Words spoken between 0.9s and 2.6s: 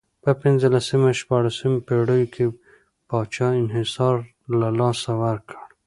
او شپاړسمې پېړیو کې